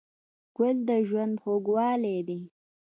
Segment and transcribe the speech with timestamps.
[0.57, 2.39] ګل د ژوند خوږوالی دی.